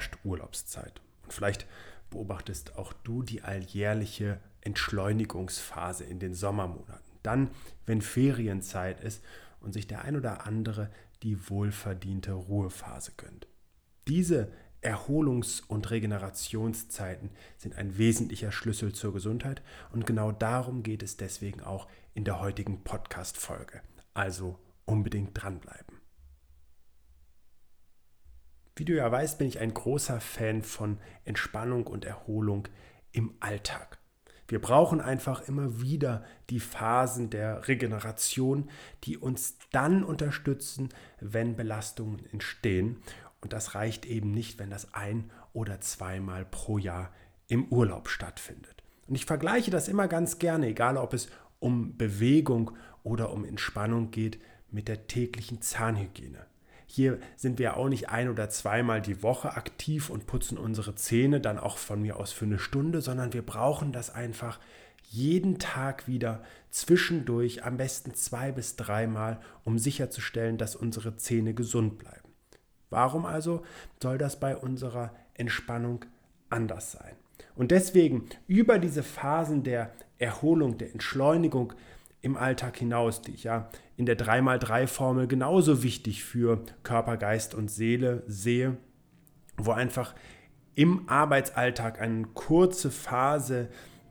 herrscht 0.00 0.16
Urlaubszeit. 0.24 1.02
Und 1.24 1.32
vielleicht 1.34 1.66
beobachtest 2.08 2.76
auch 2.76 2.94
du 3.04 3.22
die 3.22 3.42
alljährliche 3.42 4.40
Entschleunigungsphase 4.62 6.04
in 6.04 6.18
den 6.18 6.32
Sommermonaten. 6.34 7.18
Dann, 7.22 7.50
wenn 7.84 8.00
Ferienzeit 8.00 9.02
ist 9.02 9.22
und 9.60 9.74
sich 9.74 9.86
der 9.86 10.02
ein 10.04 10.16
oder 10.16 10.46
andere 10.46 10.90
die 11.22 11.50
wohlverdiente 11.50 12.32
Ruhephase 12.32 13.12
gönnt. 13.18 13.46
Diese 14.08 14.50
Erholungs- 14.80 15.62
und 15.68 15.90
Regenerationszeiten 15.90 17.28
sind 17.58 17.76
ein 17.76 17.98
wesentlicher 17.98 18.52
Schlüssel 18.52 18.94
zur 18.94 19.12
Gesundheit 19.12 19.60
und 19.92 20.06
genau 20.06 20.32
darum 20.32 20.82
geht 20.82 21.02
es 21.02 21.18
deswegen 21.18 21.60
auch 21.60 21.86
in 22.14 22.24
der 22.24 22.40
heutigen 22.40 22.82
Podcast-Folge. 22.84 23.82
Also 24.14 24.58
unbedingt 24.86 25.32
dranbleiben. 25.34 25.99
Wie 28.80 28.86
du 28.86 28.94
ja 28.94 29.12
weißt, 29.12 29.36
bin 29.36 29.46
ich 29.46 29.60
ein 29.60 29.74
großer 29.74 30.22
Fan 30.22 30.62
von 30.62 30.96
Entspannung 31.26 31.86
und 31.86 32.06
Erholung 32.06 32.66
im 33.12 33.34
Alltag. 33.38 33.98
Wir 34.48 34.58
brauchen 34.58 35.02
einfach 35.02 35.46
immer 35.46 35.82
wieder 35.82 36.24
die 36.48 36.60
Phasen 36.60 37.28
der 37.28 37.68
Regeneration, 37.68 38.70
die 39.04 39.18
uns 39.18 39.58
dann 39.70 40.02
unterstützen, 40.02 40.88
wenn 41.20 41.56
Belastungen 41.56 42.24
entstehen. 42.32 43.02
Und 43.42 43.52
das 43.52 43.74
reicht 43.74 44.06
eben 44.06 44.30
nicht, 44.30 44.58
wenn 44.58 44.70
das 44.70 44.94
ein 44.94 45.30
oder 45.52 45.82
zweimal 45.82 46.46
pro 46.46 46.78
Jahr 46.78 47.12
im 47.48 47.66
Urlaub 47.66 48.08
stattfindet. 48.08 48.82
Und 49.06 49.14
ich 49.14 49.26
vergleiche 49.26 49.70
das 49.70 49.88
immer 49.88 50.08
ganz 50.08 50.38
gerne, 50.38 50.68
egal 50.68 50.96
ob 50.96 51.12
es 51.12 51.28
um 51.58 51.98
Bewegung 51.98 52.70
oder 53.02 53.30
um 53.30 53.44
Entspannung 53.44 54.10
geht, 54.10 54.40
mit 54.70 54.88
der 54.88 55.06
täglichen 55.06 55.60
Zahnhygiene. 55.60 56.46
Hier 56.92 57.20
sind 57.36 57.60
wir 57.60 57.76
auch 57.76 57.88
nicht 57.88 58.08
ein 58.08 58.28
oder 58.28 58.50
zweimal 58.50 59.00
die 59.00 59.22
Woche 59.22 59.54
aktiv 59.54 60.10
und 60.10 60.26
putzen 60.26 60.58
unsere 60.58 60.96
Zähne 60.96 61.40
dann 61.40 61.56
auch 61.56 61.78
von 61.78 62.02
mir 62.02 62.16
aus 62.16 62.32
für 62.32 62.46
eine 62.46 62.58
Stunde, 62.58 63.00
sondern 63.00 63.32
wir 63.32 63.42
brauchen 63.42 63.92
das 63.92 64.12
einfach 64.12 64.58
jeden 65.08 65.60
Tag 65.60 66.08
wieder 66.08 66.42
zwischendurch, 66.72 67.62
am 67.62 67.76
besten 67.76 68.14
zwei 68.14 68.50
bis 68.50 68.74
dreimal, 68.74 69.38
um 69.62 69.78
sicherzustellen, 69.78 70.58
dass 70.58 70.74
unsere 70.74 71.16
Zähne 71.16 71.54
gesund 71.54 71.96
bleiben. 71.96 72.28
Warum 72.90 73.24
also 73.24 73.62
soll 74.02 74.18
das 74.18 74.40
bei 74.40 74.56
unserer 74.56 75.14
Entspannung 75.34 76.04
anders 76.48 76.90
sein? 76.90 77.14
Und 77.54 77.70
deswegen 77.70 78.24
über 78.48 78.80
diese 78.80 79.04
Phasen 79.04 79.62
der 79.62 79.92
Erholung, 80.18 80.76
der 80.76 80.90
Entschleunigung 80.90 81.72
im 82.22 82.36
Alltag 82.36 82.76
hinaus, 82.76 83.22
die 83.22 83.32
ich 83.32 83.44
ja 83.44 83.70
in 83.96 84.06
der 84.06 84.18
3x3-Formel 84.18 85.26
genauso 85.26 85.82
wichtig 85.82 86.24
für 86.24 86.62
Körper, 86.82 87.16
Geist 87.16 87.54
und 87.54 87.70
Seele 87.70 88.22
sehe, 88.26 88.76
wo 89.56 89.72
einfach 89.72 90.14
im 90.74 91.08
Arbeitsalltag 91.08 92.00
eine 92.00 92.24
kurze 92.34 92.90
Phase 92.90 93.68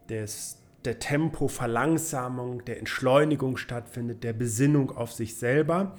des, 0.10 0.62
der 0.86 1.00
Tempoverlangsamung, 1.00 2.66
der 2.66 2.80
Entschleunigung 2.80 3.58
stattfindet, 3.58 4.24
der 4.24 4.34
Besinnung 4.34 4.96
auf 4.96 5.12
sich 5.12 5.38
selber, 5.38 5.96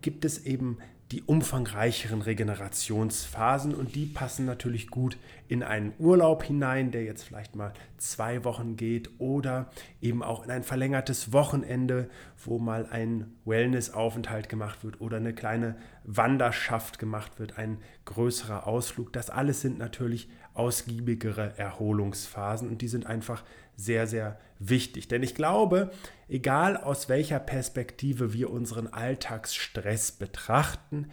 gibt 0.00 0.24
es 0.24 0.44
eben 0.44 0.78
die 1.10 1.22
umfangreicheren 1.22 2.22
Regenerationsphasen 2.22 3.74
und 3.74 3.94
die 3.94 4.06
passen 4.06 4.46
natürlich 4.46 4.88
gut 4.88 5.16
in 5.48 5.62
einen 5.62 5.92
Urlaub 5.98 6.42
hinein, 6.42 6.90
der 6.90 7.04
jetzt 7.04 7.24
vielleicht 7.24 7.54
mal 7.54 7.72
zwei 7.98 8.44
Wochen 8.44 8.76
geht 8.76 9.10
oder 9.18 9.70
eben 10.00 10.22
auch 10.22 10.44
in 10.44 10.50
ein 10.50 10.62
verlängertes 10.62 11.32
Wochenende, 11.32 12.08
wo 12.44 12.58
mal 12.58 12.86
ein 12.90 13.32
Wellnessaufenthalt 13.44 14.48
gemacht 14.48 14.84
wird 14.84 15.00
oder 15.00 15.18
eine 15.18 15.34
kleine 15.34 15.76
Wanderschaft 16.04 16.98
gemacht 16.98 17.38
wird, 17.38 17.58
ein 17.58 17.78
größerer 18.04 18.66
Ausflug. 18.66 19.12
Das 19.12 19.30
alles 19.30 19.60
sind 19.60 19.78
natürlich 19.78 20.28
ausgiebigere 20.54 21.58
Erholungsphasen 21.58 22.68
und 22.68 22.80
die 22.80 22.88
sind 22.88 23.06
einfach 23.06 23.44
sehr, 23.76 24.06
sehr 24.06 24.38
wichtig. 24.58 25.08
Denn 25.08 25.22
ich 25.22 25.34
glaube, 25.34 25.90
egal 26.28 26.76
aus 26.76 27.08
welcher 27.08 27.40
Perspektive 27.40 28.32
wir 28.32 28.50
unseren 28.50 28.86
Alltagsstress 28.86 30.12
betrachten, 30.12 31.10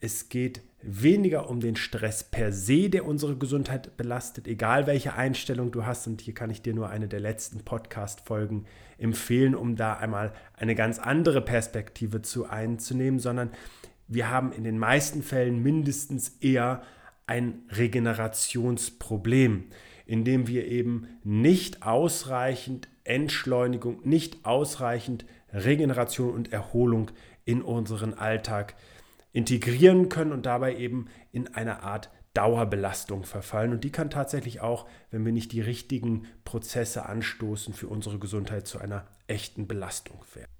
es 0.00 0.28
geht 0.28 0.62
weniger 0.82 1.48
um 1.50 1.60
den 1.60 1.76
Stress 1.76 2.24
per 2.24 2.52
se, 2.52 2.88
der 2.88 3.06
unsere 3.06 3.36
Gesundheit 3.36 3.96
belastet, 3.96 4.48
egal 4.48 4.86
welche 4.86 5.14
Einstellung 5.14 5.70
du 5.70 5.84
hast. 5.84 6.06
Und 6.06 6.20
hier 6.20 6.34
kann 6.34 6.50
ich 6.50 6.62
dir 6.62 6.74
nur 6.74 6.88
eine 6.90 7.08
der 7.08 7.20
letzten 7.20 7.60
Podcast-Folgen 7.60 8.66
empfehlen, 8.98 9.54
um 9.54 9.76
da 9.76 9.94
einmal 9.94 10.32
eine 10.56 10.74
ganz 10.74 10.98
andere 10.98 11.40
Perspektive 11.40 12.22
zu 12.22 12.48
einzunehmen, 12.48 13.20
sondern 13.20 13.50
wir 14.08 14.30
haben 14.30 14.52
in 14.52 14.64
den 14.64 14.78
meisten 14.78 15.22
Fällen 15.22 15.62
mindestens 15.62 16.36
eher 16.40 16.82
ein 17.26 17.62
Regenerationsproblem 17.70 19.64
indem 20.10 20.48
wir 20.48 20.66
eben 20.66 21.06
nicht 21.22 21.84
ausreichend 21.84 22.88
Entschleunigung, 23.04 24.00
nicht 24.02 24.44
ausreichend 24.44 25.24
Regeneration 25.52 26.34
und 26.34 26.52
Erholung 26.52 27.12
in 27.44 27.62
unseren 27.62 28.14
Alltag 28.14 28.74
integrieren 29.32 30.08
können 30.08 30.32
und 30.32 30.46
dabei 30.46 30.76
eben 30.76 31.06
in 31.32 31.54
eine 31.54 31.82
Art 31.82 32.10
Dauerbelastung 32.34 33.24
verfallen. 33.24 33.72
Und 33.72 33.84
die 33.84 33.90
kann 33.90 34.10
tatsächlich 34.10 34.60
auch, 34.60 34.86
wenn 35.10 35.24
wir 35.24 35.32
nicht 35.32 35.52
die 35.52 35.60
richtigen 35.60 36.26
Prozesse 36.44 37.06
anstoßen, 37.06 37.74
für 37.74 37.88
unsere 37.88 38.18
Gesundheit 38.18 38.66
zu 38.66 38.78
einer 38.78 39.06
echten 39.26 39.66
Belastung 39.66 40.20
werden. 40.34 40.50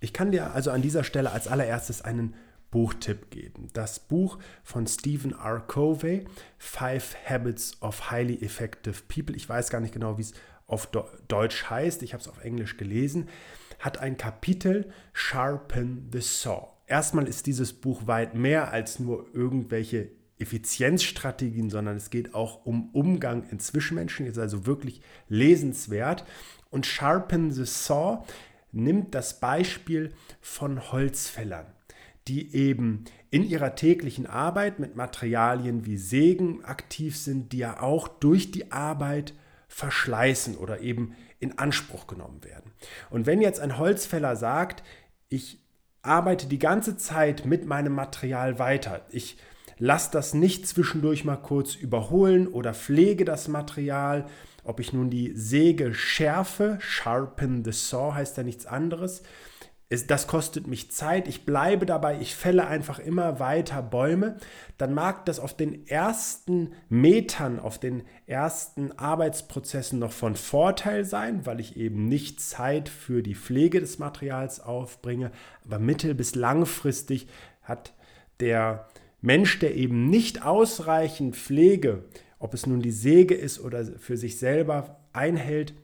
Ich 0.00 0.12
kann 0.12 0.32
dir 0.32 0.52
also 0.52 0.70
an 0.72 0.82
dieser 0.82 1.04
Stelle 1.04 1.30
als 1.30 1.46
allererstes 1.46 2.02
einen 2.02 2.34
Buchtipp 2.72 3.30
geben. 3.30 3.68
Das 3.72 4.00
Buch 4.00 4.38
von 4.64 4.86
Stephen 4.86 5.32
R. 5.32 5.60
Covey, 5.60 6.24
Five 6.58 7.14
Habits 7.28 7.80
of 7.82 8.10
Highly 8.10 8.42
Effective 8.42 9.02
People, 9.06 9.36
ich 9.36 9.48
weiß 9.48 9.70
gar 9.70 9.80
nicht 9.80 9.94
genau, 9.94 10.18
wie 10.18 10.22
es 10.22 10.32
auf 10.66 10.88
Deutsch 11.28 11.70
heißt, 11.70 12.02
ich 12.02 12.14
habe 12.14 12.22
es 12.22 12.28
auf 12.28 12.42
Englisch 12.42 12.78
gelesen, 12.78 13.28
hat 13.78 13.98
ein 13.98 14.16
Kapitel 14.16 14.90
Sharpen 15.12 16.08
the 16.12 16.20
Saw. 16.20 16.71
Erstmal 16.86 17.28
ist 17.28 17.46
dieses 17.46 17.72
Buch 17.72 18.06
weit 18.06 18.34
mehr 18.34 18.72
als 18.72 18.98
nur 18.98 19.26
irgendwelche 19.34 20.10
Effizienzstrategien, 20.38 21.70
sondern 21.70 21.96
es 21.96 22.10
geht 22.10 22.34
auch 22.34 22.66
um 22.66 22.90
Umgang 22.90 23.48
in 23.50 23.60
Zwischenmenschen, 23.60 24.26
ist 24.26 24.38
also 24.38 24.66
wirklich 24.66 25.00
lesenswert. 25.28 26.24
Und 26.70 26.86
Sharpen 26.86 27.52
the 27.52 27.64
Saw 27.64 28.24
nimmt 28.72 29.14
das 29.14 29.38
Beispiel 29.38 30.12
von 30.40 30.92
Holzfällern 30.92 31.66
die 32.28 32.54
eben 32.54 33.04
in 33.30 33.44
ihrer 33.44 33.74
täglichen 33.74 34.26
Arbeit 34.26 34.78
mit 34.78 34.96
Materialien 34.96 35.86
wie 35.86 35.96
Sägen 35.96 36.64
aktiv 36.64 37.16
sind, 37.16 37.52
die 37.52 37.58
ja 37.58 37.80
auch 37.80 38.08
durch 38.08 38.50
die 38.50 38.70
Arbeit 38.70 39.34
verschleißen 39.68 40.56
oder 40.56 40.80
eben 40.80 41.16
in 41.40 41.58
Anspruch 41.58 42.06
genommen 42.06 42.44
werden. 42.44 42.72
Und 43.10 43.26
wenn 43.26 43.40
jetzt 43.40 43.60
ein 43.60 43.78
Holzfäller 43.78 44.36
sagt, 44.36 44.84
ich 45.28 45.61
arbeite 46.02 46.46
die 46.46 46.58
ganze 46.58 46.96
Zeit 46.96 47.46
mit 47.46 47.64
meinem 47.64 47.94
Material 47.94 48.58
weiter, 48.58 49.02
ich 49.10 49.36
lasse 49.78 50.10
das 50.12 50.34
nicht 50.34 50.66
zwischendurch 50.66 51.24
mal 51.24 51.36
kurz 51.36 51.74
überholen 51.74 52.46
oder 52.46 52.74
pflege 52.74 53.24
das 53.24 53.48
Material, 53.48 54.26
ob 54.64 54.78
ich 54.78 54.92
nun 54.92 55.10
die 55.10 55.32
Säge 55.34 55.94
schärfe, 55.94 56.78
sharpen 56.80 57.64
the 57.64 57.72
saw 57.72 58.14
heißt 58.14 58.36
ja 58.36 58.42
nichts 58.42 58.66
anderes, 58.66 59.22
es, 59.92 60.06
das 60.06 60.26
kostet 60.26 60.66
mich 60.66 60.90
Zeit, 60.90 61.28
ich 61.28 61.44
bleibe 61.44 61.84
dabei, 61.84 62.18
ich 62.18 62.34
fälle 62.34 62.66
einfach 62.66 62.98
immer 62.98 63.40
weiter 63.40 63.82
Bäume, 63.82 64.38
dann 64.78 64.94
mag 64.94 65.26
das 65.26 65.38
auf 65.38 65.54
den 65.54 65.86
ersten 65.86 66.72
Metern, 66.88 67.60
auf 67.60 67.78
den 67.78 68.02
ersten 68.26 68.92
Arbeitsprozessen 68.92 69.98
noch 69.98 70.12
von 70.12 70.34
Vorteil 70.34 71.04
sein, 71.04 71.44
weil 71.44 71.60
ich 71.60 71.76
eben 71.76 72.08
nicht 72.08 72.40
Zeit 72.40 72.88
für 72.88 73.22
die 73.22 73.34
Pflege 73.34 73.80
des 73.80 73.98
Materials 73.98 74.60
aufbringe, 74.60 75.30
aber 75.66 75.78
mittel- 75.78 76.14
bis 76.14 76.34
langfristig 76.34 77.28
hat 77.62 77.92
der 78.40 78.88
Mensch, 79.20 79.58
der 79.58 79.76
eben 79.76 80.08
nicht 80.08 80.42
ausreichend 80.42 81.36
Pflege, 81.36 82.04
ob 82.38 82.54
es 82.54 82.66
nun 82.66 82.80
die 82.80 82.90
Säge 82.90 83.34
ist 83.34 83.60
oder 83.60 83.84
für 83.84 84.16
sich 84.16 84.38
selber 84.38 85.00
einhält, 85.12 85.74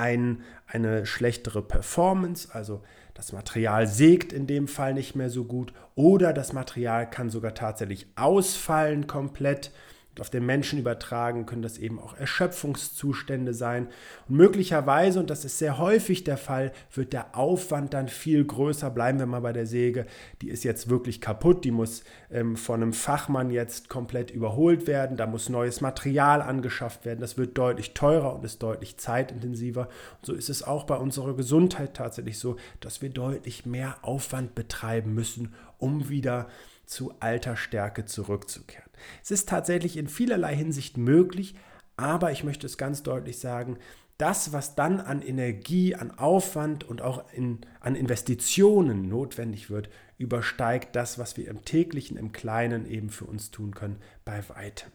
ein, 0.00 0.42
eine 0.66 1.06
schlechtere 1.06 1.62
Performance, 1.62 2.48
also 2.52 2.82
das 3.14 3.32
Material 3.32 3.86
sägt 3.86 4.32
in 4.32 4.46
dem 4.46 4.66
Fall 4.66 4.94
nicht 4.94 5.14
mehr 5.14 5.28
so 5.28 5.44
gut 5.44 5.74
oder 5.94 6.32
das 6.32 6.52
Material 6.54 7.08
kann 7.08 7.28
sogar 7.28 7.54
tatsächlich 7.54 8.06
ausfallen 8.16 9.06
komplett 9.06 9.72
auf 10.18 10.28
den 10.28 10.44
Menschen 10.44 10.78
übertragen 10.78 11.46
können 11.46 11.62
das 11.62 11.78
eben 11.78 12.00
auch 12.00 12.16
Erschöpfungszustände 12.16 13.54
sein. 13.54 13.88
Und 14.28 14.36
möglicherweise, 14.36 15.20
und 15.20 15.30
das 15.30 15.44
ist 15.44 15.58
sehr 15.58 15.78
häufig 15.78 16.24
der 16.24 16.36
Fall, 16.36 16.72
wird 16.92 17.12
der 17.12 17.36
Aufwand 17.36 17.94
dann 17.94 18.08
viel 18.08 18.44
größer. 18.44 18.90
Bleiben 18.90 19.20
wir 19.20 19.26
mal 19.26 19.40
bei 19.40 19.52
der 19.52 19.66
Säge. 19.66 20.06
Die 20.42 20.48
ist 20.50 20.64
jetzt 20.64 20.90
wirklich 20.90 21.20
kaputt. 21.20 21.64
Die 21.64 21.70
muss 21.70 22.02
ähm, 22.30 22.56
von 22.56 22.82
einem 22.82 22.92
Fachmann 22.92 23.50
jetzt 23.50 23.88
komplett 23.88 24.32
überholt 24.32 24.88
werden. 24.88 25.16
Da 25.16 25.26
muss 25.26 25.48
neues 25.48 25.80
Material 25.80 26.42
angeschafft 26.42 27.04
werden. 27.04 27.20
Das 27.20 27.38
wird 27.38 27.56
deutlich 27.56 27.94
teurer 27.94 28.34
und 28.34 28.44
ist 28.44 28.62
deutlich 28.62 28.96
zeitintensiver. 28.96 29.82
Und 29.82 30.26
so 30.26 30.32
ist 30.34 30.50
es 30.50 30.64
auch 30.64 30.84
bei 30.84 30.96
unserer 30.96 31.36
Gesundheit 31.36 31.94
tatsächlich 31.94 32.38
so, 32.38 32.56
dass 32.80 33.00
wir 33.00 33.10
deutlich 33.10 33.64
mehr 33.64 33.96
Aufwand 34.02 34.56
betreiben 34.56 35.14
müssen, 35.14 35.54
um 35.78 36.08
wieder 36.08 36.48
zu 36.90 37.14
alter 37.20 37.56
Stärke 37.56 38.04
zurückzukehren. 38.04 38.90
Es 39.22 39.30
ist 39.30 39.48
tatsächlich 39.48 39.96
in 39.96 40.08
vielerlei 40.08 40.54
Hinsicht 40.54 40.98
möglich, 40.98 41.54
aber 41.96 42.32
ich 42.32 42.44
möchte 42.44 42.66
es 42.66 42.76
ganz 42.76 43.02
deutlich 43.02 43.38
sagen, 43.38 43.78
das, 44.18 44.52
was 44.52 44.74
dann 44.74 45.00
an 45.00 45.22
Energie, 45.22 45.94
an 45.94 46.10
Aufwand 46.10 46.84
und 46.84 47.00
auch 47.00 47.24
in, 47.32 47.60
an 47.80 47.94
Investitionen 47.94 49.08
notwendig 49.08 49.70
wird, 49.70 49.88
übersteigt 50.18 50.94
das, 50.94 51.18
was 51.18 51.38
wir 51.38 51.48
im 51.48 51.64
täglichen, 51.64 52.18
im 52.18 52.32
Kleinen 52.32 52.86
eben 52.86 53.08
für 53.08 53.24
uns 53.24 53.50
tun 53.50 53.74
können, 53.74 53.96
bei 54.26 54.46
weitem. 54.48 54.90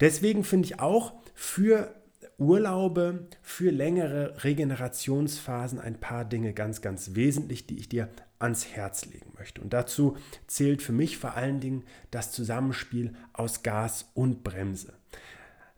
Deswegen 0.00 0.44
finde 0.44 0.66
ich 0.66 0.80
auch 0.80 1.14
für 1.34 1.94
Urlaube, 2.40 3.26
für 3.42 3.70
längere 3.70 4.42
Regenerationsphasen 4.42 5.78
ein 5.78 6.00
paar 6.00 6.24
Dinge 6.24 6.52
ganz, 6.52 6.80
ganz 6.80 7.14
wesentlich, 7.14 7.66
die 7.66 7.78
ich 7.78 7.88
dir 7.88 8.08
ans 8.38 8.66
Herz 8.68 9.04
legen 9.06 9.32
möchte. 9.38 9.60
Und 9.60 9.72
dazu 9.72 10.16
zählt 10.46 10.82
für 10.82 10.92
mich 10.92 11.18
vor 11.18 11.34
allen 11.34 11.60
Dingen 11.60 11.84
das 12.10 12.32
Zusammenspiel 12.32 13.12
aus 13.32 13.62
Gas 13.62 14.10
und 14.14 14.42
Bremse. 14.42 14.94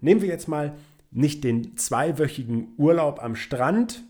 Nehmen 0.00 0.23
wir 0.23 0.29
jetzt 0.29 0.49
mal 0.49 0.75
nicht 1.11 1.44
den 1.44 1.76
zweiwöchigen 1.76 2.69
Urlaub 2.79 3.23
am 3.23 3.37
Strand, 3.37 4.05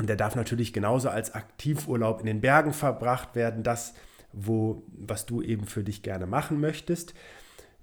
und 0.00 0.08
der 0.08 0.16
darf 0.16 0.34
natürlich 0.34 0.72
genauso 0.72 1.10
als 1.10 1.34
Aktivurlaub 1.34 2.20
in 2.20 2.26
den 2.26 2.40
Bergen 2.40 2.72
verbracht 2.72 3.34
werden, 3.34 3.62
das, 3.62 3.92
wo, 4.32 4.82
was 4.88 5.26
du 5.26 5.42
eben 5.42 5.66
für 5.66 5.84
dich 5.84 6.02
gerne 6.02 6.26
machen 6.26 6.58
möchtest. 6.58 7.12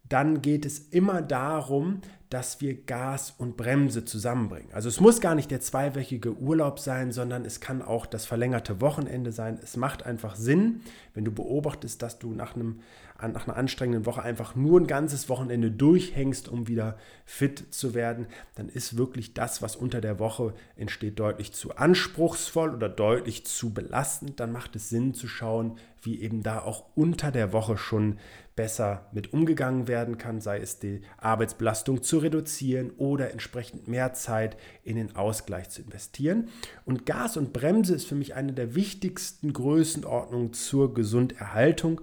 Dann 0.10 0.42
geht 0.42 0.66
es 0.66 0.80
immer 0.80 1.22
darum, 1.22 2.02
dass 2.30 2.60
wir 2.60 2.84
Gas 2.86 3.34
und 3.38 3.56
Bremse 3.56 4.04
zusammenbringen. 4.04 4.70
Also 4.74 4.90
es 4.90 5.00
muss 5.00 5.22
gar 5.22 5.34
nicht 5.34 5.50
der 5.50 5.62
zweiwöchige 5.62 6.36
Urlaub 6.36 6.80
sein, 6.80 7.14
sondern 7.14 7.46
es 7.46 7.62
kann 7.62 7.82
auch 7.82 8.06
das 8.06 8.26
verlängerte 8.26 8.82
Wochenende 8.82 9.32
sein. 9.32 9.60
Es 9.64 9.78
macht 9.78 10.06
einfach 10.06 10.36
Sinn, 10.36 10.82
wenn 11.14 11.24
du 11.24 11.32
beobachtest, 11.32 12.02
dass 12.02 12.20
du 12.20 12.34
nach, 12.34 12.56
einem, 12.56 12.82
nach 13.22 13.48
einer 13.48 13.58
anstrengenden 13.58 14.06
Woche 14.06 14.22
einfach 14.22 14.56
nur 14.56 14.80
ein 14.80 14.88
ganzes 14.88 15.30
Wochenende 15.30 15.72
durchhängst, 15.72 16.50
um 16.50 16.68
wieder 16.68 16.98
fit 17.26 17.74
zu 17.74 17.94
werden, 17.94 18.28
dann 18.56 18.70
ist 18.70 18.98
wirklich 18.98 19.34
das, 19.34 19.62
was 19.62 19.76
unter 19.76 20.02
der 20.02 20.20
Woche 20.20 20.54
entsteht, 20.76 21.20
deutlich 21.20 21.54
zu 21.54 21.76
anspruchsvoll 21.76 22.74
oder 22.74 22.90
deutlich 22.90 23.46
zu 23.46 23.74
belastend. 23.74 24.40
Dann 24.40 24.52
macht 24.52 24.76
es 24.76 24.90
Sinn 24.90 25.14
zu 25.14 25.28
schauen, 25.28 25.78
wie 26.02 26.22
eben 26.22 26.44
da 26.44 26.60
auch 26.60 26.86
unter 26.96 27.32
der 27.32 27.54
Woche 27.54 27.78
schon 27.78 28.18
besser 28.56 29.08
mit 29.14 29.34
umgegangen 29.34 29.88
werden 29.88 30.18
kann, 30.18 30.42
sei 30.42 30.60
es 30.60 30.80
die 30.80 31.02
Arbeitsbelastung 31.18 32.04
zu 32.04 32.18
reduzieren 32.18 32.92
oder 32.98 33.32
entsprechend 33.32 33.88
mehr 33.88 34.14
Zeit 34.14 34.58
in 34.84 34.98
den 34.98 35.16
Ausgleich 35.16 35.70
zu 35.70 35.82
investieren. 35.82 36.50
Und 36.84 37.06
Gas 37.06 37.38
und 37.38 37.54
Bremse 37.54 37.96
ist 37.96 38.08
für 38.08 38.16
mich 38.16 38.36
eine 38.36 38.54
der 38.54 38.76
wichtigsten 38.76 39.54
Größenordnungen 39.54 40.54
zur 40.54 40.94
Gesunderhaltung, 40.94 42.02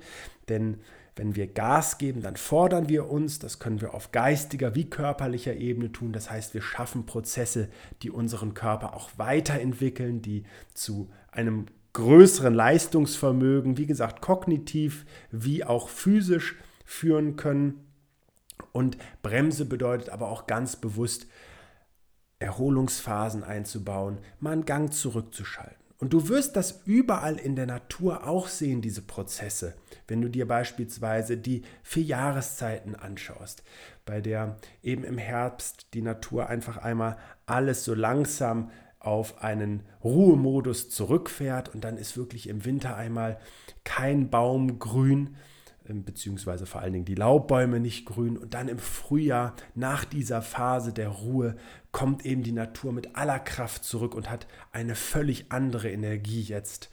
denn 0.48 0.78
wenn 1.16 1.36
wir 1.36 1.46
Gas 1.46 1.98
geben, 1.98 2.22
dann 2.22 2.36
fordern 2.36 2.88
wir 2.88 3.08
uns. 3.08 3.38
Das 3.38 3.58
können 3.58 3.80
wir 3.80 3.94
auf 3.94 4.10
geistiger 4.12 4.74
wie 4.74 4.90
körperlicher 4.90 5.54
Ebene 5.54 5.92
tun. 5.92 6.12
Das 6.12 6.30
heißt, 6.30 6.54
wir 6.54 6.62
schaffen 6.62 7.06
Prozesse, 7.06 7.68
die 8.02 8.10
unseren 8.10 8.54
Körper 8.54 8.94
auch 8.94 9.10
weiterentwickeln, 9.16 10.22
die 10.22 10.44
zu 10.74 11.10
einem 11.30 11.66
größeren 11.92 12.52
Leistungsvermögen, 12.52 13.76
wie 13.78 13.86
gesagt, 13.86 14.20
kognitiv 14.20 15.06
wie 15.30 15.64
auch 15.64 15.88
physisch 15.88 16.56
führen 16.84 17.36
können. 17.36 17.86
Und 18.72 18.98
Bremse 19.22 19.64
bedeutet 19.64 20.10
aber 20.10 20.28
auch 20.28 20.46
ganz 20.46 20.76
bewusst, 20.76 21.26
Erholungsphasen 22.40 23.44
einzubauen, 23.44 24.18
mal 24.40 24.52
einen 24.52 24.64
Gang 24.64 24.92
zurückzuschalten. 24.92 25.83
Und 25.98 26.12
du 26.12 26.28
wirst 26.28 26.56
das 26.56 26.82
überall 26.84 27.36
in 27.36 27.56
der 27.56 27.66
Natur 27.66 28.26
auch 28.26 28.48
sehen, 28.48 28.82
diese 28.82 29.02
Prozesse. 29.02 29.74
Wenn 30.08 30.20
du 30.20 30.28
dir 30.28 30.46
beispielsweise 30.46 31.36
die 31.36 31.62
vier 31.82 32.02
Jahreszeiten 32.02 32.94
anschaust, 32.94 33.62
bei 34.04 34.20
der 34.20 34.56
eben 34.82 35.04
im 35.04 35.18
Herbst 35.18 35.86
die 35.94 36.02
Natur 36.02 36.48
einfach 36.48 36.78
einmal 36.78 37.16
alles 37.46 37.84
so 37.84 37.94
langsam 37.94 38.70
auf 38.98 39.42
einen 39.42 39.82
Ruhemodus 40.02 40.90
zurückfährt 40.90 41.68
und 41.74 41.84
dann 41.84 41.96
ist 41.96 42.16
wirklich 42.16 42.48
im 42.48 42.64
Winter 42.64 42.96
einmal 42.96 43.38
kein 43.84 44.30
Baum 44.30 44.78
grün, 44.78 45.36
beziehungsweise 45.86 46.66
vor 46.66 46.80
allen 46.80 46.92
Dingen 46.92 47.04
die 47.04 47.14
Laubbäume 47.14 47.78
nicht 47.78 48.06
grün. 48.06 48.38
Und 48.38 48.54
dann 48.54 48.68
im 48.68 48.78
Frühjahr, 48.78 49.54
nach 49.74 50.04
dieser 50.04 50.42
Phase 50.42 50.92
der 50.92 51.08
Ruhe, 51.08 51.56
kommt 51.92 52.24
eben 52.24 52.42
die 52.42 52.52
Natur 52.52 52.92
mit 52.92 53.16
aller 53.16 53.38
Kraft 53.38 53.84
zurück 53.84 54.14
und 54.14 54.30
hat 54.30 54.46
eine 54.72 54.94
völlig 54.94 55.46
andere 55.50 55.90
Energie 55.90 56.42
jetzt 56.42 56.90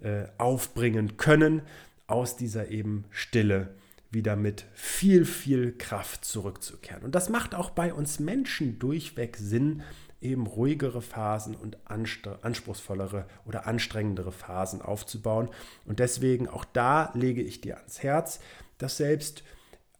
äh, 0.00 0.24
aufbringen 0.38 1.16
können, 1.16 1.62
aus 2.06 2.36
dieser 2.36 2.68
eben 2.68 3.04
Stille 3.10 3.74
wieder 4.10 4.36
mit 4.36 4.64
viel, 4.72 5.24
viel 5.24 5.76
Kraft 5.76 6.24
zurückzukehren. 6.24 7.02
Und 7.02 7.14
das 7.14 7.28
macht 7.28 7.54
auch 7.54 7.70
bei 7.70 7.92
uns 7.92 8.20
Menschen 8.20 8.78
durchweg 8.78 9.36
Sinn, 9.36 9.82
eben 10.20 10.46
ruhigere 10.46 11.00
Phasen 11.00 11.54
und 11.54 11.78
anspruchsvollere 11.86 13.26
oder 13.46 13.66
anstrengendere 13.66 14.32
Phasen 14.32 14.82
aufzubauen. 14.82 15.48
Und 15.84 16.00
deswegen 16.00 16.48
auch 16.48 16.64
da 16.64 17.10
lege 17.14 17.42
ich 17.42 17.60
dir 17.60 17.76
ans 17.76 18.02
Herz, 18.02 18.40
dass 18.78 18.96
selbst 18.96 19.44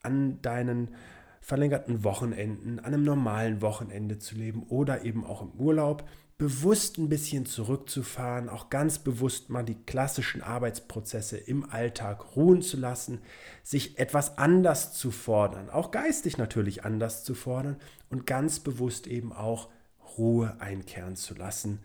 an 0.02 0.40
deinen 0.42 0.94
verlängerten 1.40 2.04
Wochenenden, 2.04 2.78
an 2.78 2.86
einem 2.86 3.04
normalen 3.04 3.62
Wochenende 3.62 4.18
zu 4.18 4.34
leben 4.34 4.64
oder 4.68 5.04
eben 5.04 5.24
auch 5.24 5.42
im 5.42 5.52
Urlaub, 5.52 6.04
bewusst 6.36 6.98
ein 6.98 7.08
bisschen 7.08 7.46
zurückzufahren, 7.46 8.48
auch 8.48 8.70
ganz 8.70 9.00
bewusst 9.00 9.50
mal 9.50 9.64
die 9.64 9.74
klassischen 9.74 10.40
Arbeitsprozesse 10.40 11.36
im 11.36 11.68
Alltag 11.68 12.36
ruhen 12.36 12.62
zu 12.62 12.76
lassen, 12.76 13.20
sich 13.64 13.98
etwas 13.98 14.38
anders 14.38 14.92
zu 14.92 15.10
fordern, 15.10 15.68
auch 15.68 15.90
geistig 15.90 16.38
natürlich 16.38 16.84
anders 16.84 17.24
zu 17.24 17.34
fordern 17.34 17.76
und 18.08 18.24
ganz 18.24 18.60
bewusst 18.60 19.08
eben 19.08 19.32
auch 19.32 19.68
Ruhe 20.18 20.56
einkehren 20.58 21.16
zu 21.16 21.34
lassen. 21.34 21.80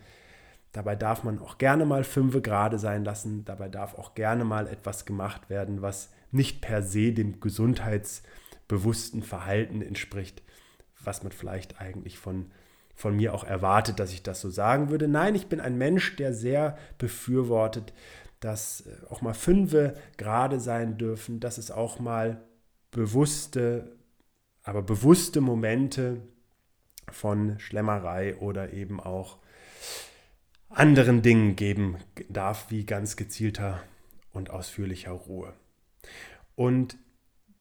Dabei 0.74 0.96
darf 0.96 1.24
man 1.24 1.40
auch 1.40 1.60
gerne 1.60 1.86
mal 1.86 2.04
fünfe 2.04 2.42
gerade 2.42 2.80
sein 2.80 3.06
lassen. 3.06 3.46
Dabei 3.46 3.70
darf 3.70 3.94
auch 3.98 4.16
gerne 4.16 4.44
mal 4.44 4.68
etwas 4.68 5.06
gemacht 5.06 5.50
werden, 5.50 5.82
was 5.82 6.12
nicht 6.32 6.62
per 6.62 6.82
se 6.82 7.14
dem 7.14 7.40
gesundheitsbewussten 7.40 9.22
Verhalten 9.22 9.84
entspricht, 9.84 10.42
was 11.04 11.22
man 11.22 11.32
vielleicht 11.32 11.80
eigentlich 11.80 12.18
von, 12.18 12.52
von 12.96 13.16
mir 13.16 13.36
auch 13.36 13.44
erwartet, 13.44 14.00
dass 14.00 14.14
ich 14.14 14.24
das 14.24 14.42
so 14.42 14.50
sagen 14.50 14.90
würde. 14.90 15.08
Nein, 15.08 15.36
ich 15.36 15.46
bin 15.46 15.60
ein 15.60 15.78
Mensch, 15.78 16.16
der 16.16 16.34
sehr 16.34 16.76
befürwortet, 16.98 17.94
dass 18.40 18.82
äh, 18.82 19.06
auch 19.12 19.22
mal 19.22 19.36
fünfe 19.36 19.94
gerade 20.18 20.60
sein 20.60 20.98
dürfen, 20.98 21.40
dass 21.40 21.60
es 21.60 21.70
auch 21.70 22.00
mal 22.00 22.42
bewusste, 22.90 23.96
aber 24.64 24.82
bewusste 24.82 25.40
Momente 25.40 26.22
von 27.12 27.60
Schlemmerei 27.60 28.36
oder 28.38 28.74
eben 28.74 29.00
auch 29.00 29.38
anderen 30.70 31.22
Dingen 31.22 31.56
geben 31.56 31.98
darf, 32.30 32.72
wie 32.72 32.86
ganz 32.86 33.16
gezielter 33.16 33.84
und 34.32 34.50
ausführlicher 34.50 35.12
Ruhe. 35.12 35.54
Und 36.56 36.98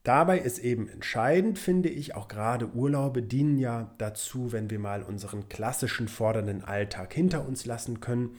dabei 0.02 0.38
ist 0.38 0.58
eben 0.58 0.88
entscheidend, 0.88 1.58
finde 1.58 1.88
ich, 1.88 2.14
auch 2.14 2.28
gerade 2.28 2.68
Urlaube 2.72 3.22
dienen 3.22 3.58
ja 3.58 3.94
dazu, 3.99 4.52
wenn 4.52 4.70
wir 4.70 4.78
mal 4.78 5.02
unseren 5.02 5.49
klassischen 5.49 6.08
fordernden 6.08 6.64
Alltag 6.64 7.12
hinter 7.12 7.46
uns 7.46 7.66
lassen 7.66 8.00
können, 8.00 8.37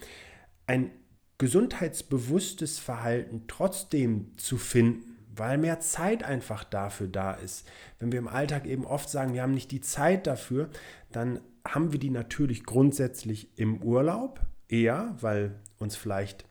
ein 0.66 0.92
gesundheitsbewusstes 1.38 2.80
Verhalten 2.80 3.44
trotzdem 3.48 4.32
zu 4.38 4.58
finden 4.58 5.13
weil 5.36 5.58
mehr 5.58 5.80
Zeit 5.80 6.24
einfach 6.24 6.64
dafür 6.64 7.08
da 7.08 7.34
ist. 7.34 7.68
Wenn 8.00 8.12
wir 8.12 8.20
im 8.20 8.28
Alltag 8.28 8.66
eben 8.66 8.86
oft 8.86 9.10
sagen, 9.10 9.34
wir 9.34 9.42
haben 9.42 9.54
nicht 9.54 9.72
die 9.72 9.82
Zeit 9.82 10.28
dafür, 10.28 10.70
dann 11.12 11.40
haben 11.66 11.92
wir 11.92 12.00
die 12.00 12.10
natürlich 12.10 12.66
grundsätzlich 12.66 13.58
im 13.58 13.82
Urlaub 13.82 14.42
eher, 14.68 15.16
weil 15.22 15.60
uns 15.80 15.96
vielleicht 15.96 16.46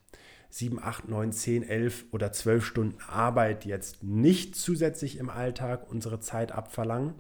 7, 0.51 0.83
8, 0.83 1.09
9, 1.09 1.33
10, 1.33 1.63
11 1.63 2.05
oder 2.13 2.33
12 2.33 2.65
Stunden 2.65 2.99
Arbeit 3.09 3.65
jetzt 3.65 4.03
nicht 4.03 4.55
zusätzlich 4.55 5.17
im 5.19 5.31
Alltag 5.31 5.91
unsere 5.91 6.21
Zeit 6.21 6.53
abverlangen. 6.53 7.15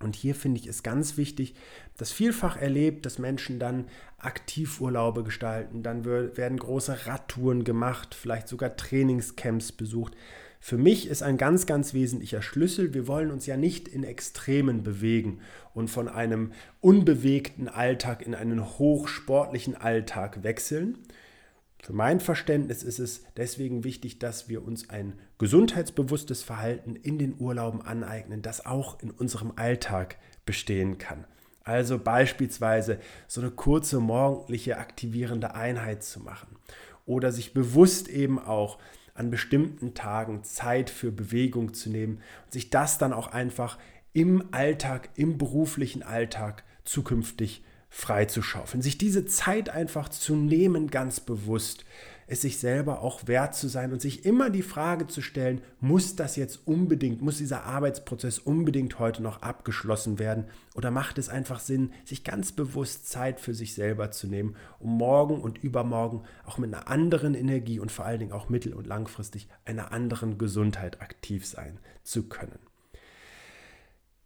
Und 0.00 0.16
hier 0.16 0.34
finde 0.34 0.60
ich 0.60 0.66
es 0.66 0.82
ganz 0.82 1.16
wichtig, 1.16 1.54
dass 1.96 2.10
vielfach 2.10 2.56
erlebt, 2.56 3.06
dass 3.06 3.20
Menschen 3.20 3.60
dann 3.60 3.86
Aktivurlaube 4.18 5.22
gestalten, 5.22 5.84
dann 5.84 6.04
werden 6.04 6.58
große 6.58 7.06
Radtouren 7.06 7.62
gemacht, 7.62 8.14
vielleicht 8.14 8.48
sogar 8.48 8.76
Trainingscamps 8.76 9.70
besucht. 9.72 10.16
Für 10.64 10.78
mich 10.78 11.08
ist 11.08 11.24
ein 11.24 11.38
ganz, 11.38 11.66
ganz 11.66 11.92
wesentlicher 11.92 12.40
Schlüssel, 12.40 12.94
wir 12.94 13.08
wollen 13.08 13.32
uns 13.32 13.46
ja 13.46 13.56
nicht 13.56 13.88
in 13.88 14.04
Extremen 14.04 14.84
bewegen 14.84 15.40
und 15.74 15.88
von 15.90 16.08
einem 16.08 16.52
unbewegten 16.80 17.66
Alltag 17.66 18.24
in 18.24 18.32
einen 18.36 18.78
hochsportlichen 18.78 19.74
Alltag 19.74 20.44
wechseln. 20.44 20.98
Für 21.82 21.94
mein 21.94 22.20
Verständnis 22.20 22.84
ist 22.84 23.00
es 23.00 23.24
deswegen 23.36 23.82
wichtig, 23.82 24.20
dass 24.20 24.48
wir 24.48 24.64
uns 24.64 24.88
ein 24.88 25.18
gesundheitsbewusstes 25.38 26.44
Verhalten 26.44 26.94
in 26.94 27.18
den 27.18 27.34
Urlauben 27.40 27.82
aneignen, 27.82 28.40
das 28.40 28.64
auch 28.64 29.02
in 29.02 29.10
unserem 29.10 29.54
Alltag 29.56 30.16
bestehen 30.46 30.96
kann. 30.96 31.24
Also 31.64 31.98
beispielsweise 31.98 33.00
so 33.26 33.40
eine 33.40 33.50
kurze 33.50 33.98
morgendliche 33.98 34.76
aktivierende 34.78 35.56
Einheit 35.56 36.04
zu 36.04 36.20
machen 36.20 36.56
oder 37.04 37.32
sich 37.32 37.52
bewusst 37.52 38.08
eben 38.08 38.38
auch 38.38 38.78
an 39.14 39.30
bestimmten 39.30 39.94
Tagen 39.94 40.42
Zeit 40.44 40.90
für 40.90 41.12
Bewegung 41.12 41.74
zu 41.74 41.90
nehmen 41.90 42.20
und 42.44 42.52
sich 42.52 42.70
das 42.70 42.98
dann 42.98 43.12
auch 43.12 43.28
einfach 43.28 43.78
im 44.12 44.48
Alltag, 44.52 45.10
im 45.16 45.38
beruflichen 45.38 46.02
Alltag 46.02 46.64
zukünftig 46.84 47.62
freizuschaufeln. 47.88 48.82
Sich 48.82 48.96
diese 48.96 49.26
Zeit 49.26 49.68
einfach 49.68 50.08
zu 50.08 50.34
nehmen, 50.34 50.90
ganz 50.90 51.20
bewusst, 51.20 51.84
es 52.32 52.40
sich 52.40 52.56
selber 52.56 53.02
auch 53.02 53.26
wert 53.26 53.54
zu 53.54 53.68
sein 53.68 53.92
und 53.92 54.00
sich 54.00 54.24
immer 54.24 54.48
die 54.48 54.62
Frage 54.62 55.06
zu 55.06 55.20
stellen, 55.20 55.60
muss 55.80 56.16
das 56.16 56.36
jetzt 56.36 56.66
unbedingt, 56.66 57.20
muss 57.20 57.36
dieser 57.36 57.64
Arbeitsprozess 57.64 58.38
unbedingt 58.38 58.98
heute 58.98 59.22
noch 59.22 59.42
abgeschlossen 59.42 60.18
werden 60.18 60.46
oder 60.74 60.90
macht 60.90 61.18
es 61.18 61.28
einfach 61.28 61.60
Sinn, 61.60 61.92
sich 62.06 62.24
ganz 62.24 62.52
bewusst 62.52 63.06
Zeit 63.06 63.38
für 63.38 63.52
sich 63.52 63.74
selber 63.74 64.12
zu 64.12 64.28
nehmen, 64.28 64.56
um 64.78 64.96
morgen 64.96 65.42
und 65.42 65.62
übermorgen 65.62 66.22
auch 66.46 66.56
mit 66.56 66.72
einer 66.72 66.88
anderen 66.88 67.34
Energie 67.34 67.78
und 67.78 67.92
vor 67.92 68.06
allen 68.06 68.20
Dingen 68.20 68.32
auch 68.32 68.48
mittel- 68.48 68.72
und 68.72 68.86
langfristig 68.86 69.48
einer 69.66 69.92
anderen 69.92 70.38
Gesundheit 70.38 71.02
aktiv 71.02 71.46
sein 71.46 71.80
zu 72.02 72.30
können. 72.30 72.71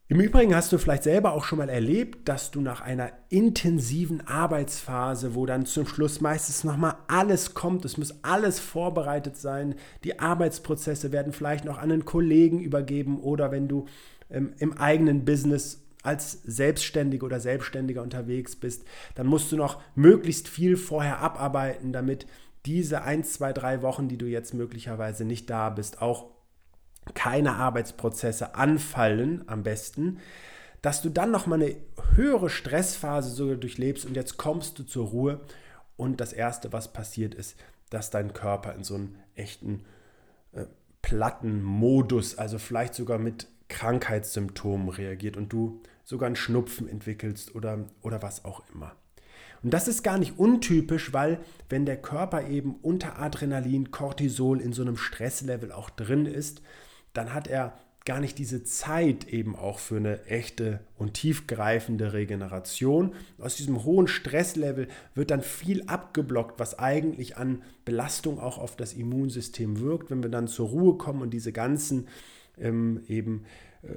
Im 0.09 0.21
Übrigen 0.21 0.55
hast 0.55 0.73
du 0.73 0.79
vielleicht 0.79 1.03
selber 1.03 1.33
auch 1.33 1.43
schon 1.43 1.59
mal 1.59 1.69
erlebt, 1.69 2.29
dass 2.29 2.53
du 2.53 2.61
nach 2.61 2.81
einer 2.81 3.11
intensiven 3.29 4.25
Arbeitsphase, 4.25 5.35
wo 5.35 5.47
dann 5.47 5.67
zum 5.67 5.85
Schluss 5.85 6.21
meistens 6.21 6.63
nochmal 6.63 6.95
alles 7.09 7.55
kommt, 7.55 7.85
es 7.85 7.99
muss 7.99 8.23
alles 8.23 8.61
vorbereitet 8.61 9.37
sein, 9.37 9.75
die 10.05 10.21
Arbeitsprozesse 10.21 11.11
werden 11.11 11.33
vielleicht 11.33 11.65
noch 11.65 11.79
an 11.79 11.91
einen 11.91 12.05
Kollegen 12.05 12.61
übergeben 12.61 13.19
oder 13.19 13.51
wenn 13.51 13.67
du 13.67 13.87
ähm, 14.31 14.53
im 14.59 14.79
eigenen 14.79 15.25
Business 15.25 15.83
als 16.05 16.41
Selbstständige 16.45 17.27
oder 17.27 17.41
Selbstständiger 17.41 18.03
unterwegs 18.03 18.55
bist, 18.55 18.85
dann 19.17 19.27
musst 19.27 19.51
du 19.51 19.57
noch 19.57 19.83
möglichst 19.97 20.47
viel 20.47 20.77
vorher 20.77 21.19
abarbeiten, 21.19 21.93
damit 21.93 22.29
diese 22.65 23.03
ein, 23.03 23.25
zwei, 23.25 23.53
drei 23.53 23.83
Wochen, 23.83 24.07
die 24.07 24.19
du 24.19 24.27
jetzt 24.27 24.55
möglicherweise 24.55 25.25
nicht 25.25 25.51
da 25.51 25.69
bist, 25.69 26.01
auch 26.01 26.36
keine 27.15 27.55
Arbeitsprozesse 27.55 28.55
anfallen 28.55 29.45
am 29.47 29.63
besten, 29.63 30.19
dass 30.83 31.03
du 31.03 31.09
dann 31.09 31.31
noch 31.31 31.47
mal 31.47 31.61
eine 31.61 31.77
höhere 32.15 32.51
Stressphase 32.51 33.31
sogar 33.31 33.57
durchlebst 33.57 34.07
und 34.07 34.15
jetzt 34.15 34.37
kommst 34.37 34.79
du 34.79 34.83
zur 34.85 35.09
Ruhe 35.09 35.41
und 35.97 36.21
das 36.21 36.33
erste, 36.33 36.73
was 36.73 36.93
passiert 36.93 37.35
ist, 37.35 37.57
dass 37.91 38.11
dein 38.11 38.33
Körper 38.33 38.75
in 38.75 38.85
so 38.85 38.95
einen 38.95 39.19
echten 39.35 39.85
äh, 40.53 40.67
platten 41.03 41.63
Modus, 41.63 42.39
also 42.39 42.59
vielleicht 42.59 42.95
sogar 42.95 43.19
mit 43.19 43.49
Krankheitssymptomen 43.69 44.89
reagiert 44.89 45.37
und 45.37 45.53
du 45.53 45.81
sogar 46.05 46.27
einen 46.27 46.37
Schnupfen 46.37 46.89
entwickelst 46.89 47.55
oder, 47.55 47.87
oder 48.03 48.23
was 48.23 48.45
auch 48.45 48.63
immer. 48.73 48.95
Und 49.63 49.75
das 49.75 49.89
ist 49.89 50.05
gar 50.05 50.19
nicht 50.19 50.39
untypisch, 50.39 51.13
weil 51.13 51.41
wenn 51.69 51.87
der 51.87 52.01
Körper 52.01 52.47
eben 52.47 52.77
unter 52.83 53.19
Adrenalin, 53.19 53.91
Cortisol 53.91 54.61
in 54.61 54.73
so 54.73 54.83
einem 54.83 54.97
Stresslevel 54.97 55.73
auch 55.73 55.91
drin 55.91 56.27
ist, 56.27 56.63
dann 57.16 57.35
hat 57.35 57.49
er 57.49 57.75
gar 58.06 58.20
nicht 58.20 58.38
diese 58.38 58.62
Zeit 58.62 59.28
eben 59.28 59.56
auch 59.56 59.80
für 59.80 59.96
eine 59.96 60.25
echte 60.26 60.80
und 60.96 61.14
tiefgreifende 61.14 62.12
Regeneration. 62.12 63.14
Aus 63.38 63.56
diesem 63.56 63.85
hohen 63.85 64.06
Stresslevel 64.06 64.87
wird 65.14 65.32
dann 65.32 65.42
viel 65.42 65.82
abgeblockt, 65.87 66.61
was 66.61 66.78
eigentlich 66.78 67.37
an 67.37 67.62
Belastung 67.85 68.38
auch 68.38 68.58
auf 68.58 68.76
das 68.76 68.92
Immunsystem 68.92 69.80
wirkt. 69.80 70.11
Wenn 70.11 70.23
wir 70.23 70.30
dann 70.30 70.46
zur 70.46 70.68
Ruhe 70.68 70.96
kommen 70.96 71.20
und 71.20 71.30
diese 71.30 71.52
ganzen 71.52 72.06
ähm, 72.58 73.02
eben 73.08 73.44
äh, 73.82 73.88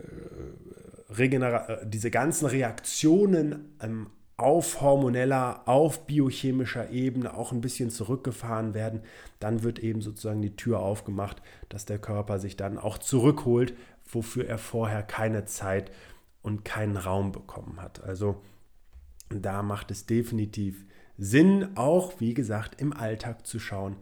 Regenera 1.13 1.85
diese 1.85 2.11
ganzen 2.11 2.47
Reaktionen 2.47 3.75
ähm, 3.81 4.07
auf 4.39 4.81
hormoneller, 4.81 5.67
auf 5.67 6.05
biochemischer 6.05 6.89
Ebene 6.89 7.33
auch 7.35 7.51
ein 7.51 7.61
bisschen 7.61 7.89
zurückgefahren 7.89 8.73
werden, 8.73 9.01
dann 9.39 9.63
wird 9.63 9.79
eben 9.79 10.01
sozusagen 10.01 10.41
die 10.41 10.55
Tür 10.55 10.79
aufgemacht, 10.79 11.41
dass 11.69 11.85
der 11.85 11.99
Körper 11.99 12.39
sich 12.39 12.57
dann 12.57 12.77
auch 12.77 12.97
zurückholt, 12.97 13.73
wofür 14.05 14.47
er 14.47 14.57
vorher 14.57 15.03
keine 15.03 15.45
Zeit 15.45 15.91
und 16.41 16.65
keinen 16.65 16.97
Raum 16.97 17.31
bekommen 17.31 17.81
hat. 17.81 18.03
Also 18.03 18.41
da 19.29 19.61
macht 19.61 19.91
es 19.91 20.05
definitiv 20.05 20.85
Sinn, 21.17 21.69
auch 21.75 22.19
wie 22.19 22.33
gesagt 22.33 22.81
im 22.81 22.93
Alltag 22.93 23.45
zu 23.45 23.59
schauen, 23.59 23.97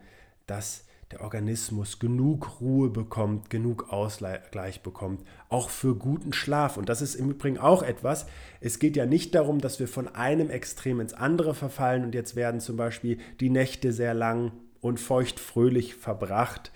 dass 0.45 0.85
der 1.11 1.21
Organismus 1.21 1.99
genug 1.99 2.59
Ruhe 2.59 2.89
bekommt, 2.89 3.49
genug 3.49 3.93
Ausgleich 3.93 4.81
bekommt, 4.81 5.21
auch 5.47 5.69
für 5.69 5.95
guten 5.95 6.33
Schlaf. 6.33 6.75
Und 6.75 6.89
das 6.89 7.01
ist 7.01 7.15
im 7.15 7.31
Übrigen 7.31 7.57
auch 7.57 7.81
etwas. 7.81 8.25
Es 8.59 8.79
geht 8.79 8.97
ja 8.97 9.05
nicht 9.05 9.33
darum, 9.33 9.59
dass 9.59 9.79
wir 9.79 9.87
von 9.87 10.07
einem 10.09 10.49
Extrem 10.49 10.99
ins 10.99 11.13
andere 11.13 11.55
verfallen 11.55 12.03
und 12.03 12.13
jetzt 12.13 12.35
werden 12.35 12.59
zum 12.59 12.75
Beispiel 12.75 13.19
die 13.39 13.49
Nächte 13.49 13.93
sehr 13.93 14.13
lang 14.13 14.51
und 14.81 14.99
feuchtfröhlich 14.99 15.95
verbracht. 15.95 16.71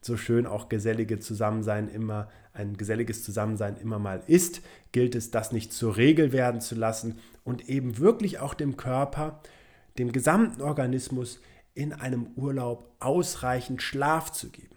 So 0.00 0.16
schön 0.16 0.46
auch 0.46 0.68
gesellige 0.68 1.20
Zusammensein 1.20 1.88
immer, 1.88 2.28
ein 2.52 2.76
geselliges 2.76 3.22
Zusammensein 3.22 3.76
immer 3.76 3.98
mal 3.98 4.22
ist, 4.26 4.62
gilt 4.90 5.14
es, 5.14 5.30
das 5.30 5.52
nicht 5.52 5.72
zur 5.72 5.96
Regel 5.96 6.32
werden 6.32 6.60
zu 6.60 6.74
lassen 6.74 7.18
und 7.44 7.68
eben 7.68 7.98
wirklich 7.98 8.40
auch 8.40 8.54
dem 8.54 8.76
Körper, 8.76 9.40
dem 9.98 10.10
gesamten 10.10 10.62
Organismus 10.62 11.40
in 11.76 11.92
einem 11.92 12.28
Urlaub 12.36 12.96
ausreichend 13.00 13.82
Schlaf 13.82 14.32
zu 14.32 14.48
geben, 14.50 14.76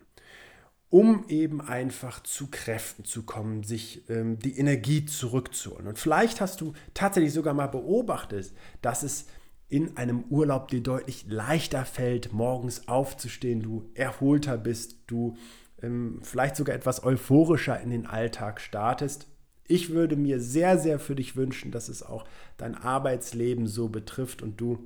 um 0.89 1.25
eben 1.29 1.61
einfach 1.61 2.21
zu 2.21 2.47
Kräften 2.51 3.05
zu 3.05 3.23
kommen, 3.23 3.63
sich 3.63 4.07
ähm, 4.09 4.37
die 4.37 4.57
Energie 4.57 5.05
zurückzuholen. 5.05 5.87
Und 5.87 5.97
vielleicht 5.97 6.41
hast 6.41 6.61
du 6.61 6.73
tatsächlich 6.93 7.33
sogar 7.33 7.53
mal 7.53 7.67
beobachtet, 7.67 8.51
dass 8.81 9.03
es 9.03 9.27
in 9.69 9.97
einem 9.97 10.23
Urlaub 10.29 10.67
dir 10.67 10.81
deutlich 10.81 11.25
leichter 11.27 11.85
fällt, 11.85 12.33
morgens 12.33 12.87
aufzustehen, 12.87 13.61
du 13.61 13.89
erholter 13.93 14.57
bist, 14.57 14.95
du 15.07 15.37
ähm, 15.81 16.19
vielleicht 16.21 16.57
sogar 16.57 16.75
etwas 16.75 17.03
euphorischer 17.03 17.79
in 17.79 17.91
den 17.91 18.07
Alltag 18.07 18.59
startest. 18.59 19.27
Ich 19.67 19.91
würde 19.91 20.17
mir 20.17 20.41
sehr, 20.41 20.79
sehr 20.79 20.99
für 20.99 21.15
dich 21.15 21.35
wünschen, 21.35 21.71
dass 21.71 21.87
es 21.87 22.03
auch 22.03 22.25
dein 22.57 22.75
Arbeitsleben 22.75 23.67
so 23.67 23.87
betrifft 23.87 24.41
und 24.41 24.59
du 24.59 24.79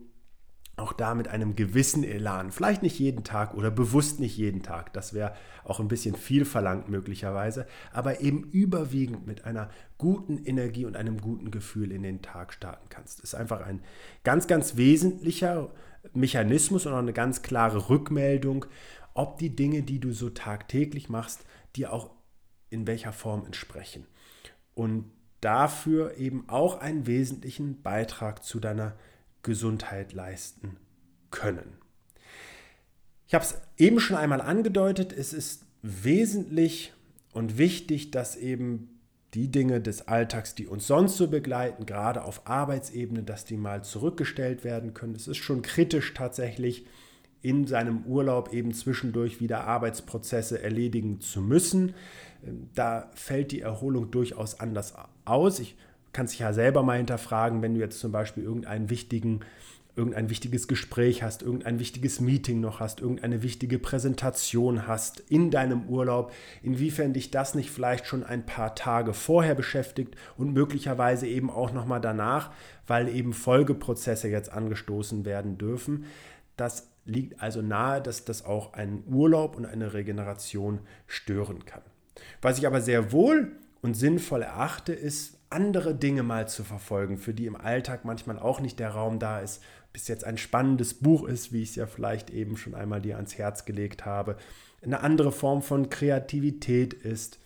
auch 0.76 0.94
da 0.94 1.14
mit 1.14 1.28
einem 1.28 1.56
gewissen 1.56 2.04
Elan, 2.04 2.52
vielleicht 2.52 2.82
nicht 2.82 2.98
jeden 2.98 3.24
Tag 3.24 3.54
oder 3.54 3.70
bewusst 3.70 4.20
nicht 4.20 4.38
jeden 4.38 4.64
Tag, 4.64 4.92
das 4.94 5.14
wäre 5.14 5.36
auch 5.64 5.80
ein 5.80 5.88
bisschen 5.88 6.16
viel 6.16 6.46
verlangt 6.46 6.90
möglicherweise, 6.90 7.68
aber 7.92 8.22
eben 8.22 8.44
überwiegend 8.46 9.28
mit 9.28 9.46
einer 9.46 9.70
guten 10.00 10.44
Energie 10.44 10.86
und 10.86 10.96
einem 10.96 11.22
guten 11.22 11.52
Gefühl 11.52 11.92
in 11.92 12.02
den 12.02 12.24
Tag 12.24 12.54
starten 12.54 12.90
kannst. 12.90 13.20
Das 13.20 13.26
ist 13.26 13.36
einfach 13.36 13.62
ein 13.62 13.82
ganz, 14.24 14.48
ganz 14.48 14.76
wesentlicher 14.76 15.70
Mechanismus 16.14 16.86
und 16.88 16.94
auch 16.94 16.98
eine 16.98 17.14
ganz 17.14 17.44
klare 17.44 17.90
Rückmeldung, 17.90 18.66
ob 19.14 19.38
die 19.38 19.56
Dinge, 19.56 19.84
die 19.84 20.00
du 20.00 20.12
so 20.12 20.32
tagtäglich 20.32 21.08
machst, 21.08 21.46
dir 21.76 21.94
auch 21.94 22.10
in 22.72 22.88
welcher 22.88 23.14
Form 23.14 23.46
entsprechen. 23.46 24.08
Und 24.74 25.12
dafür 25.40 26.18
eben 26.18 26.50
auch 26.50 26.80
einen 26.80 27.06
wesentlichen 27.06 27.84
Beitrag 27.84 28.44
zu 28.44 28.60
deiner 28.60 28.96
Gesundheit 29.44 30.14
leisten 30.14 30.78
können. 31.32 31.78
Ich 33.28 33.34
habe 33.34 33.44
es 33.44 33.62
eben 33.78 34.00
schon 34.00 34.18
einmal 34.18 34.42
angedeutet, 34.42 35.14
es 35.14 35.34
ist 35.34 35.66
wesentlich 35.82 36.94
und 37.32 37.58
wichtig, 37.58 38.12
dass 38.12 38.36
eben 38.36 38.90
die 39.34 39.50
Dinge 39.50 39.82
des 39.82 40.08
Alltags, 40.08 40.56
die 40.56 40.68
uns 40.68 40.86
sonst 40.86 41.18
so 41.18 41.28
begleiten, 41.28 41.86
gerade 41.86 42.24
auf 42.24 42.48
Arbeitsebene, 42.48 43.24
dass 43.24 43.46
die 43.46 43.58
mal 43.58 43.84
zurückgestellt 43.84 44.64
werden 44.64 44.94
können. 44.94 45.16
Es 45.16 45.28
ist 45.28 45.38
schon 45.38 45.62
kritisch 45.64 46.14
tatsächlich, 46.14 46.86
in 47.42 47.68
seinem 47.68 48.06
Urlaub 48.06 48.54
eben 48.54 48.74
zwischendurch 48.74 49.42
wieder 49.42 49.66
Arbeitsprozesse 49.68 50.64
erledigen 50.64 51.20
zu 51.20 51.42
müssen. 51.42 51.94
Da 52.74 53.12
fällt 53.16 53.52
die 53.52 53.60
Erholung 53.60 54.12
durchaus 54.12 54.60
anders 54.62 54.94
aus. 55.26 55.60
Ich 55.60 55.76
kannst 56.14 56.34
dich 56.34 56.40
ja 56.40 56.54
selber 56.54 56.84
mal 56.84 56.98
hinterfragen, 56.98 57.62
wenn 57.62 57.74
du 57.74 57.80
jetzt 57.80 58.00
zum 58.00 58.12
Beispiel 58.12 58.44
irgendeinen 58.44 58.90
wichtigen, 58.90 59.42
irgendein 59.96 60.30
wichtiges 60.30 60.68
Gespräch 60.68 61.22
hast, 61.22 61.42
irgendein 61.42 61.80
wichtiges 61.80 62.20
Meeting 62.20 62.62
noch 62.62 62.80
hast, 62.80 63.02
irgendeine 63.02 63.44
wichtige 63.44 63.78
Präsentation 63.78 64.88
hast 64.88 65.20
in 65.20 65.52
deinem 65.52 65.88
Urlaub, 65.88 66.32
inwiefern 66.62 67.14
dich 67.14 67.32
das 67.32 67.54
nicht 67.54 67.70
vielleicht 67.70 68.06
schon 68.06 68.24
ein 68.24 68.46
paar 68.46 68.76
Tage 68.76 69.14
vorher 69.14 69.56
beschäftigt 69.56 70.16
und 70.38 70.54
möglicherweise 70.54 71.28
eben 71.28 71.50
auch 71.50 71.74
nochmal 71.74 72.02
danach, 72.02 72.52
weil 72.88 73.08
eben 73.08 73.34
Folgeprozesse 73.34 74.30
jetzt 74.30 74.52
angestoßen 74.52 75.26
werden 75.26 75.58
dürfen. 75.58 76.06
Das 76.58 76.90
liegt 77.06 77.42
also 77.42 77.62
nahe, 77.62 78.02
dass 78.02 78.26
das 78.26 78.46
auch 78.46 78.74
einen 78.74 79.04
Urlaub 79.08 79.58
und 79.58 79.66
eine 79.66 79.94
Regeneration 79.94 80.80
stören 81.08 81.66
kann. 81.66 81.82
Was 82.42 82.58
ich 82.58 82.68
aber 82.68 82.82
sehr 82.82 83.12
wohl 83.12 83.52
und 83.82 83.96
sinnvoll 83.96 84.42
erachte, 84.42 84.94
ist 84.94 85.38
andere 85.54 85.96
Dinge 85.96 86.24
mal 86.24 86.48
zu 86.48 86.64
verfolgen, 86.64 87.18
für 87.18 87.34
die 87.34 87.46
im 87.46 87.56
Alltag 87.56 88.06
manchmal 88.06 88.40
auch 88.40 88.60
nicht 88.60 88.80
der 88.80 88.90
Raum 88.90 89.20
da 89.20 89.40
ist, 89.40 89.64
bis 89.94 90.08
jetzt 90.08 90.26
ein 90.26 90.38
spannendes 90.38 90.96
Buch 90.96 91.28
ist, 91.28 91.54
wie 91.54 91.62
ich 91.62 91.70
es 91.70 91.76
ja 91.76 91.86
vielleicht 91.86 92.32
eben 92.32 92.58
schon 92.58 92.74
einmal 92.74 93.02
dir 93.02 93.16
ans 93.16 93.38
Herz 93.38 93.66
gelegt 93.66 94.06
habe, 94.06 94.38
eine 94.82 95.02
andere 95.02 95.32
Form 95.32 95.62
von 95.62 95.90
Kreativität 95.90 96.94
ist, 96.94 97.40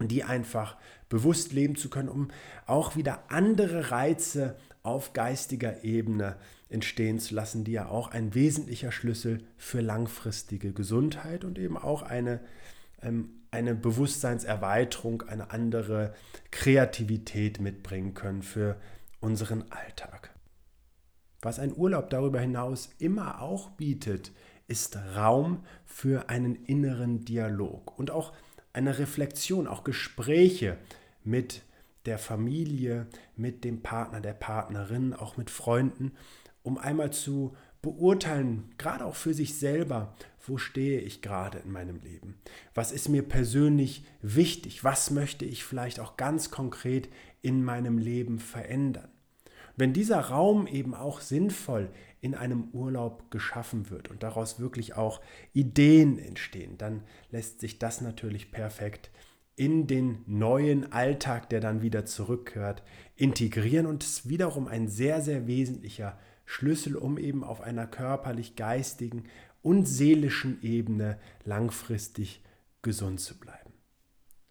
die 0.00 0.24
einfach 0.24 0.76
bewusst 1.08 1.52
leben 1.52 1.76
zu 1.76 1.90
können, 1.90 2.08
um 2.08 2.28
auch 2.66 2.96
wieder 2.96 3.24
andere 3.28 3.90
Reize 3.90 4.56
auf 4.82 5.12
geistiger 5.12 5.84
Ebene 5.84 6.36
entstehen 6.68 7.18
zu 7.18 7.34
lassen, 7.34 7.64
die 7.64 7.72
ja 7.72 7.88
auch 7.88 8.10
ein 8.10 8.34
wesentlicher 8.34 8.92
Schlüssel 8.92 9.42
für 9.56 9.80
langfristige 9.80 10.72
Gesundheit 10.72 11.44
und 11.44 11.58
eben 11.58 11.76
auch 11.76 12.02
eine, 12.02 12.40
ähm, 13.02 13.30
eine 13.50 13.74
Bewusstseinserweiterung, 13.74 15.22
eine 15.22 15.50
andere 15.50 16.14
Kreativität 16.50 17.60
mitbringen 17.60 18.14
können 18.14 18.42
für 18.42 18.76
unseren 19.20 19.70
Alltag. 19.70 20.30
Was 21.40 21.58
ein 21.58 21.76
Urlaub 21.76 22.10
darüber 22.10 22.40
hinaus 22.40 22.90
immer 22.98 23.40
auch 23.40 23.70
bietet, 23.70 24.32
ist 24.66 24.98
Raum 25.16 25.64
für 25.86 26.28
einen 26.28 26.56
inneren 26.56 27.24
Dialog 27.24 27.98
und 27.98 28.10
auch 28.10 28.32
eine 28.72 28.98
Reflexion, 28.98 29.66
auch 29.66 29.82
Gespräche 29.84 30.76
mit 31.24 31.62
der 32.06 32.18
Familie, 32.18 33.06
mit 33.36 33.64
dem 33.64 33.82
Partner, 33.82 34.20
der 34.20 34.34
Partnerin, 34.34 35.14
auch 35.14 35.36
mit 35.36 35.50
Freunden, 35.50 36.12
um 36.62 36.78
einmal 36.78 37.12
zu 37.12 37.56
beurteilen, 37.92 38.74
gerade 38.78 39.04
auch 39.04 39.14
für 39.14 39.34
sich 39.34 39.58
selber, 39.58 40.14
wo 40.46 40.56
stehe 40.56 41.00
ich 41.00 41.20
gerade 41.22 41.58
in 41.58 41.70
meinem 41.70 42.00
Leben? 42.00 42.38
Was 42.74 42.92
ist 42.92 43.08
mir 43.08 43.22
persönlich 43.22 44.04
wichtig? 44.22 44.82
Was 44.84 45.10
möchte 45.10 45.44
ich 45.44 45.64
vielleicht 45.64 46.00
auch 46.00 46.16
ganz 46.16 46.50
konkret 46.50 47.08
in 47.42 47.64
meinem 47.64 47.98
Leben 47.98 48.38
verändern? 48.38 49.08
Wenn 49.76 49.92
dieser 49.92 50.20
Raum 50.20 50.66
eben 50.66 50.94
auch 50.94 51.20
sinnvoll 51.20 51.90
in 52.20 52.34
einem 52.34 52.70
Urlaub 52.72 53.30
geschaffen 53.30 53.90
wird 53.90 54.08
und 54.08 54.22
daraus 54.22 54.58
wirklich 54.58 54.94
auch 54.94 55.20
Ideen 55.52 56.18
entstehen, 56.18 56.76
dann 56.78 57.04
lässt 57.30 57.60
sich 57.60 57.78
das 57.78 58.00
natürlich 58.00 58.50
perfekt 58.50 59.10
in 59.54 59.86
den 59.86 60.22
neuen 60.26 60.92
Alltag, 60.92 61.48
der 61.50 61.60
dann 61.60 61.82
wieder 61.82 62.06
zurückkehrt, 62.06 62.82
integrieren 63.16 63.86
und 63.86 64.04
ist 64.04 64.28
wiederum 64.28 64.68
ein 64.68 64.88
sehr, 64.88 65.20
sehr 65.20 65.46
wesentlicher 65.46 66.18
Schlüssel, 66.48 66.96
um 66.96 67.18
eben 67.18 67.44
auf 67.44 67.60
einer 67.60 67.86
körperlich-geistigen 67.86 69.24
und 69.60 69.84
seelischen 69.84 70.62
Ebene 70.62 71.18
langfristig 71.44 72.42
gesund 72.80 73.20
zu 73.20 73.38
bleiben. 73.38 73.74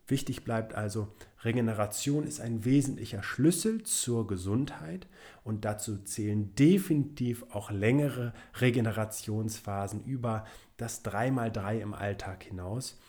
Wichtig 0.05 0.43
bleibt 0.45 0.75
also, 0.75 1.07
Regeneration 1.43 2.27
ist 2.27 2.39
ein 2.39 2.63
wesentlicher 2.63 3.23
Schlüssel 3.23 3.81
zur 3.81 4.27
Gesundheit 4.27 5.07
und 5.43 5.65
dazu 5.65 5.97
zählen 5.97 6.53
definitiv 6.53 7.43
auch 7.49 7.71
längere 7.71 8.33
Regenerationsphasen 8.61 10.05
über 10.05 10.45
das 10.77 11.03
3x3 11.03 11.79
im 11.79 11.95
Alltag 11.95 12.43
hinaus. 12.43 12.99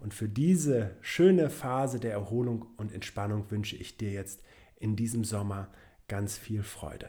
Und 0.00 0.14
für 0.14 0.28
diese 0.28 0.96
schöne 1.00 1.48
Phase 1.48 2.00
der 2.00 2.10
Erholung 2.10 2.66
und 2.76 2.92
Entspannung 2.92 3.48
wünsche 3.52 3.76
ich 3.76 3.96
dir 3.96 4.10
jetzt 4.10 4.42
in 4.80 4.96
diesem 4.96 5.22
Sommer 5.22 5.68
ganz 6.08 6.36
viel 6.36 6.64
Freude. 6.64 7.08